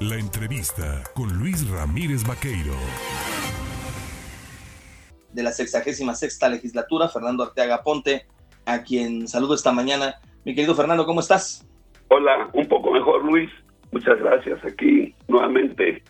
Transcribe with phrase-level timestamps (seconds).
[0.00, 2.74] La entrevista con Luis Ramírez Vaqueiro.
[5.32, 8.26] De la 66 legislatura, Fernando Arteaga Ponte,
[8.66, 10.20] a quien saludo esta mañana.
[10.44, 11.66] Mi querido Fernando, ¿cómo estás?
[12.08, 13.48] Hola, un poco mejor Luis.
[13.90, 16.02] Muchas gracias aquí nuevamente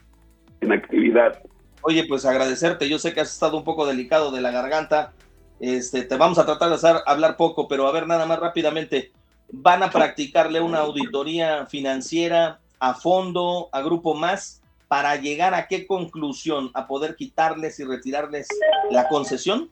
[0.62, 1.40] en actividad.
[1.82, 2.88] Oye, pues agradecerte.
[2.88, 5.12] Yo sé que has estado un poco delicado de la garganta.
[5.60, 9.12] Este, te vamos a tratar de hacer hablar poco, pero a ver nada más rápidamente.
[9.52, 15.86] ¿Van a practicarle una auditoría financiera a fondo, a Grupo Más, para llegar a qué
[15.86, 16.70] conclusión?
[16.74, 18.48] ¿A poder quitarles y retirarles
[18.90, 19.68] la concesión?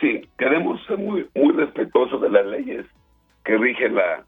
[0.00, 2.86] Sí, queremos ser muy, muy respetuosos de las leyes
[3.44, 4.24] que rigen la,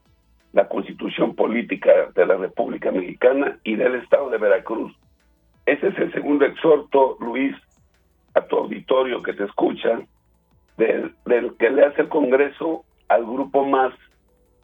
[0.53, 4.93] la constitución política de la República Mexicana y del Estado de Veracruz.
[5.65, 7.55] Ese es el segundo exhorto, Luis,
[8.33, 9.99] a tu auditorio que te escucha,
[10.77, 13.93] del, del que le hace el Congreso al Grupo Más.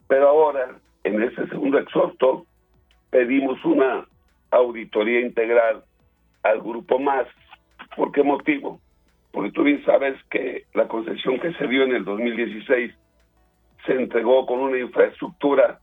[0.08, 2.46] Pero ahora, en ese segundo exhorto,
[3.14, 4.08] pedimos una
[4.50, 5.84] auditoría integral
[6.42, 7.28] al grupo más.
[7.94, 8.80] ¿Por qué motivo?
[9.30, 12.92] Porque tú bien sabes que la concesión que se dio en el 2016
[13.86, 15.78] se entregó con una infraestructura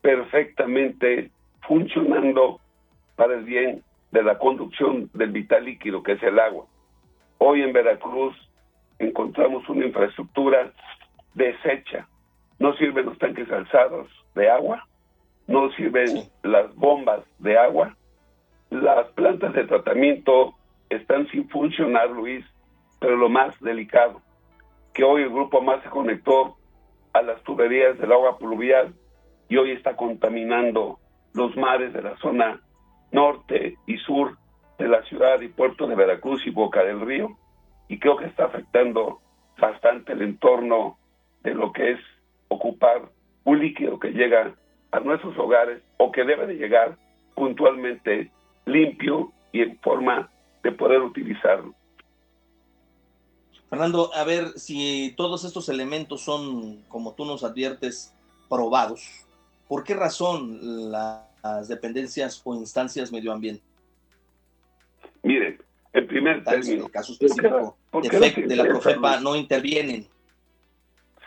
[0.00, 1.32] perfectamente
[1.66, 2.60] funcionando
[3.16, 6.66] para el bien de la conducción del vital líquido que es el agua.
[7.38, 8.36] Hoy en Veracruz
[9.00, 10.70] encontramos una infraestructura
[11.34, 12.06] deshecha.
[12.60, 14.86] No sirven los tanques alzados de agua,
[15.46, 17.96] no sirven las bombas de agua,
[18.70, 20.54] las plantas de tratamiento
[20.90, 22.44] están sin funcionar, Luis,
[23.00, 24.20] pero lo más delicado,
[24.92, 26.56] que hoy el grupo más se conectó
[27.12, 28.94] a las tuberías del agua pluvial
[29.48, 30.98] y hoy está contaminando
[31.34, 32.60] los mares de la zona
[33.12, 34.36] norte y sur
[34.78, 37.36] de la ciudad y puerto de Veracruz y Boca del Río,
[37.88, 39.20] y creo que está afectando
[39.58, 40.98] bastante el entorno
[41.42, 42.00] de lo que es
[42.48, 43.02] ocupar
[43.44, 44.54] un líquido que llega
[44.92, 46.96] a nuestros hogares o que debe de llegar
[47.34, 48.30] puntualmente
[48.64, 50.30] limpio y en forma
[50.62, 51.74] de poder utilizarlo.
[53.68, 58.14] Fernando, a ver si todos estos elementos son, como tú nos adviertes,
[58.48, 59.26] probados.
[59.68, 63.62] ¿Por qué razón las dependencias o instancias medio ambiente?
[65.22, 65.58] Mire,
[65.92, 70.06] en primer término, el caso específico de la Profepa no intervienen.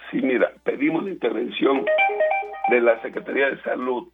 [0.09, 1.85] Sí, mira, pedimos la intervención
[2.69, 4.07] de la Secretaría de Salud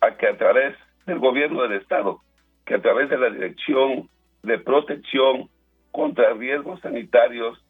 [0.00, 0.76] a que a través
[1.06, 2.20] del gobierno del Estado,
[2.64, 4.08] que a través de la Dirección
[4.42, 5.48] de Protección
[5.90, 7.62] contra Riesgos Sanitarios,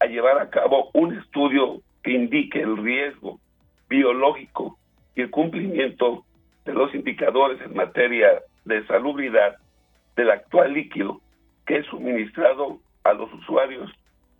[0.00, 3.38] a llevar a cabo un estudio que indique el riesgo
[3.88, 4.78] biológico
[5.14, 6.24] y el cumplimiento
[6.64, 9.56] de los indicadores en materia de salubridad
[10.16, 11.20] del actual líquido
[11.66, 13.90] que es suministrado a los usuarios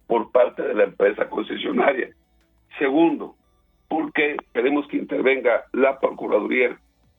[0.06, 2.10] por parte de la empresa concesionaria.
[2.78, 3.36] Segundo,
[3.92, 6.78] porque queremos que intervenga la Procuraduría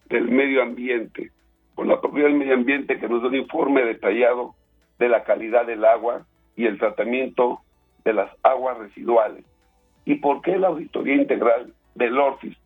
[0.09, 1.29] del Medio Ambiente,
[1.75, 4.55] con la Procuraduría del Medio Ambiente que nos dé un informe detallado
[4.97, 6.25] de la calidad del agua
[6.55, 7.59] y el tratamiento
[8.03, 9.45] de las aguas residuales.
[10.05, 12.57] ¿Y por qué la auditoría integral del ORFIS?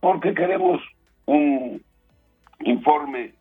[0.00, 0.82] Porque queremos
[1.26, 1.80] un
[2.64, 3.34] informe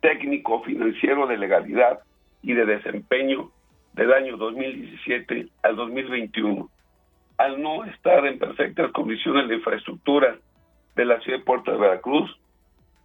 [0.00, 1.98] técnico financiero de legalidad
[2.40, 3.50] y de desempeño
[3.94, 6.70] del año 2017 al 2021
[7.40, 10.36] al no estar en perfectas condiciones de infraestructura
[10.94, 12.38] de la ciudad de Puerto de Veracruz,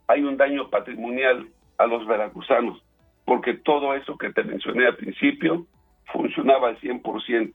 [0.08, 1.48] hay un daño patrimonial
[1.78, 2.84] a los veracruzanos,
[3.24, 5.66] porque todo eso que te mencioné al principio
[6.12, 7.54] funcionaba al 100%.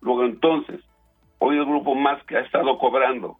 [0.00, 0.80] Luego entonces,
[1.40, 3.36] hoy el grupo más que ha estado cobrando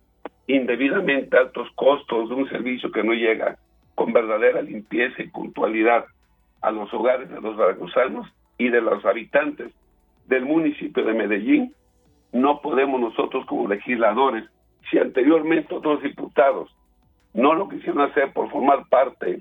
[0.47, 3.57] indebidamente altos costos de un servicio que no llega
[3.95, 6.05] con verdadera limpieza y puntualidad
[6.61, 8.29] a los hogares de los veracruzanos
[8.59, 9.73] y de los habitantes
[10.27, 11.73] del municipio de Medellín,
[12.35, 14.45] no podemos nosotros como legisladores,
[14.91, 16.69] si anteriormente otros diputados
[17.33, 19.41] no lo quisieron hacer por formar parte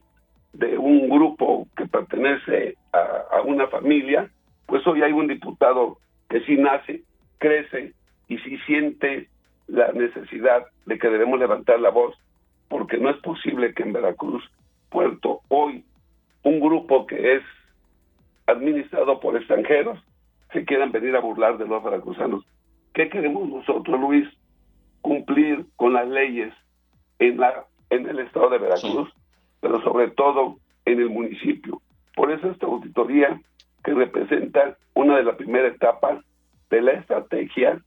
[0.53, 4.29] de un grupo que pertenece a, una familia,
[4.67, 5.97] pues hoy hay un diputado
[6.29, 7.01] que sí nace,
[7.39, 7.93] crece
[8.27, 9.27] y sí siente
[9.67, 12.15] la necesidad de que debemos levantar la voz,
[12.69, 14.43] porque no es posible que en Veracruz,
[14.89, 15.83] Puerto, hoy
[16.43, 17.43] un grupo que es
[18.45, 19.99] administrado por extranjeros
[20.51, 22.45] se quieran venir a burlar de los veracruzanos.
[22.93, 24.27] ¿Qué queremos nosotros, Luis?
[25.01, 26.53] Cumplir con las leyes
[27.19, 29.11] en, la, en el estado de Veracruz,
[29.59, 31.81] pero sobre todo en el municipio.
[32.15, 33.41] Por eso esta auditoría
[33.83, 36.23] que representa una de las primeras etapas
[36.69, 37.81] de la estrategia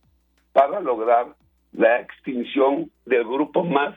[0.52, 1.34] para lograr
[1.72, 3.96] la extinción del grupo más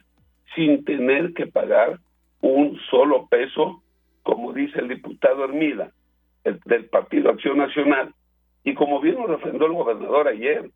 [0.56, 2.00] sin tener que pagar
[2.42, 3.82] un solo peso,
[4.24, 5.92] como dice el diputado Hermida,
[6.44, 8.14] del Partido Acción Nacional,
[8.64, 10.70] y como bien lo refrendó el gobernador ayer,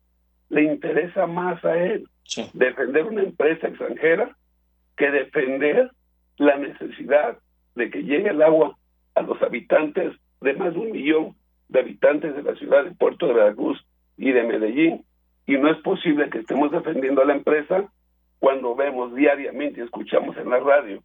[0.48, 2.08] le interesa más a él
[2.52, 4.36] defender una empresa extranjera
[4.96, 5.90] que defender
[6.38, 7.38] la necesidad
[7.74, 8.76] de que llegue el agua
[9.14, 11.34] a los habitantes de más de un millón
[11.68, 13.84] de habitantes de la ciudad de Puerto de Veracruz
[14.16, 15.04] y de Medellín.
[15.46, 17.90] Y no es posible que estemos defendiendo a la empresa
[18.38, 21.02] cuando vemos diariamente, escuchamos en la radio,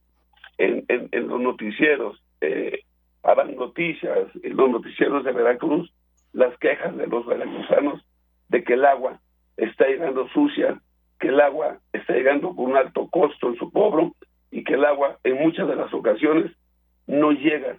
[0.57, 2.81] en, en, los noticieros, eh,
[3.23, 5.91] habrán noticias, en los noticieros de Veracruz,
[6.33, 8.03] las quejas de los veracruzanos
[8.49, 9.21] de que el agua
[9.59, 10.79] está llegando sucia,
[11.19, 14.15] que el agua está llegando con un alto costo en su cobro
[14.51, 16.51] y que el agua en muchas de las ocasiones
[17.07, 17.77] no llega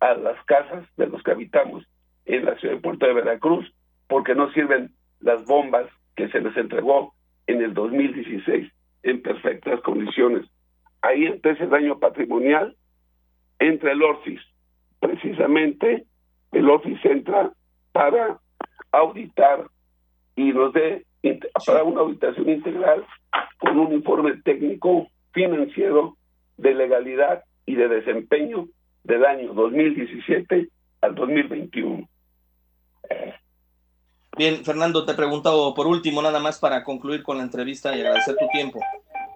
[0.00, 1.84] a las casas de los que habitamos
[2.26, 3.72] en la ciudad de Puerto de Veracruz
[4.08, 5.86] porque no sirven las bombas
[6.16, 7.14] que se les entregó
[7.46, 8.70] en el 2016
[9.04, 10.46] en perfectas condiciones.
[11.00, 12.76] Ahí empieza el daño patrimonial
[13.58, 14.40] entre el ORFIS.
[15.00, 16.04] Precisamente
[16.52, 17.52] el ORFIS entra
[17.92, 18.38] para
[18.92, 19.66] auditar
[20.36, 21.04] y nos dé
[21.66, 23.04] para una auditación integral
[23.58, 26.16] con un informe técnico financiero
[26.56, 28.68] de legalidad y de desempeño
[29.04, 30.68] del año 2017
[31.00, 32.08] al 2021.
[34.36, 38.34] Bien, Fernando, te pregunto por último, nada más para concluir con la entrevista y agradecer
[38.36, 38.80] tu tiempo.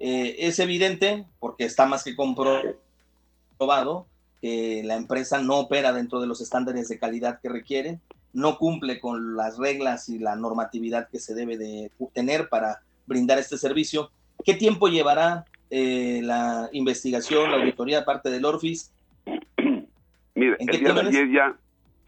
[0.00, 4.06] Eh, es evidente, porque está más que comprobado,
[4.40, 8.00] que la empresa no opera dentro de los estándares de calidad que requiere,
[8.36, 13.38] no cumple con las reglas y la normatividad que se debe de tener para brindar
[13.38, 14.10] este servicio.
[14.44, 18.92] ¿Qué tiempo llevará eh, la investigación, la auditoría parte del Orfis?
[20.34, 21.56] Mire, el día de ayer ya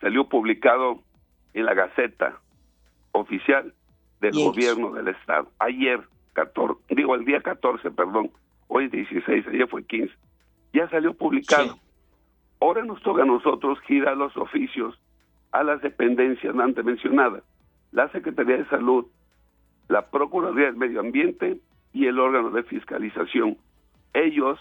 [0.02, 1.02] salió publicado
[1.54, 2.38] en la Gaceta
[3.12, 3.72] oficial
[4.20, 5.50] del gobierno del Estado.
[5.58, 6.02] Ayer,
[6.34, 8.30] 14, digo el día 14, perdón,
[8.66, 10.12] hoy es 16, ayer fue 15.
[10.74, 11.78] Ya salió publicado.
[12.60, 15.00] Ahora nos toca a nosotros girar los oficios
[15.58, 17.42] a las dependencias antes mencionadas,
[17.90, 19.06] la Secretaría de Salud,
[19.88, 21.58] la Procuraduría del Medio Ambiente
[21.92, 23.56] y el órgano de fiscalización.
[24.14, 24.60] Ellos,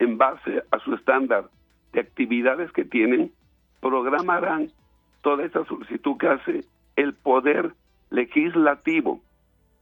[0.00, 1.48] en base a su estándar
[1.92, 3.30] de actividades que tienen,
[3.80, 4.72] programarán
[5.20, 6.64] toda esta solicitud que hace
[6.96, 7.74] el Poder
[8.10, 9.20] legislativo.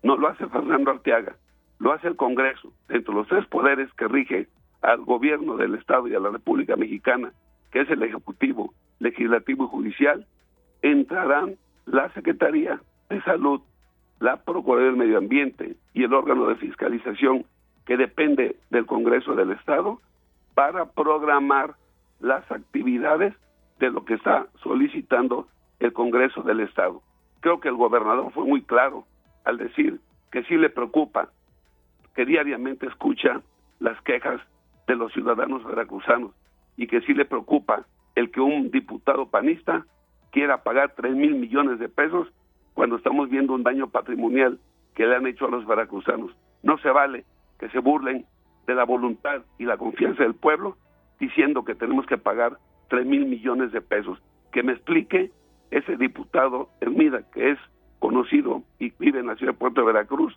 [0.02, 1.36] No lo hace Fernando Arteaga,
[1.78, 4.46] lo hace el Congreso, dentro de los tres poderes que rige
[4.82, 7.32] al gobierno del Estado y a la República Mexicana,
[7.70, 10.26] que es el Ejecutivo, Legislativo y Judicial,
[10.82, 11.56] entrarán
[11.86, 13.60] la Secretaría de Salud,
[14.20, 17.44] la Procuraduría del Medio Ambiente y el órgano de fiscalización
[17.86, 20.00] que depende del Congreso del Estado
[20.54, 21.74] para programar
[22.20, 23.34] las actividades
[23.78, 25.48] de lo que está solicitando
[25.80, 27.02] el Congreso del Estado.
[27.40, 29.06] Creo que el gobernador fue muy claro
[29.44, 30.00] al decir
[30.30, 31.30] que sí le preocupa,
[32.14, 33.40] que diariamente escucha
[33.78, 34.40] las quejas
[34.86, 36.32] de los ciudadanos veracruzanos
[36.76, 39.86] y que sí le preocupa el que un diputado panista
[40.30, 42.28] quiera pagar tres mil millones de pesos
[42.74, 44.58] cuando estamos viendo un daño patrimonial
[44.94, 46.30] que le han hecho a los veracruzanos.
[46.62, 47.24] No se vale
[47.58, 48.26] que se burlen
[48.66, 50.76] de la voluntad y la confianza del pueblo
[51.18, 54.18] diciendo que tenemos que pagar tres mil millones de pesos.
[54.52, 55.30] Que me explique
[55.70, 57.58] ese diputado Hermida, que es
[57.98, 60.36] conocido y vive en la ciudad de Puerto de Veracruz,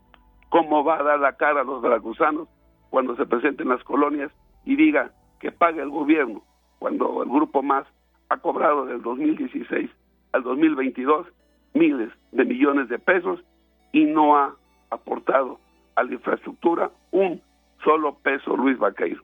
[0.49, 2.47] cómo va a dar la cara a los veracruzanos
[2.89, 4.31] cuando se presenten las colonias
[4.65, 6.43] y diga que pague el gobierno,
[6.77, 7.87] cuando el grupo más
[8.29, 9.89] ha cobrado del 2016
[10.33, 11.27] al 2022
[11.73, 13.43] miles de millones de pesos
[13.91, 14.55] y no ha
[14.89, 15.59] aportado
[15.95, 17.41] a la infraestructura un
[17.83, 19.23] solo peso Luis Vaqueiro.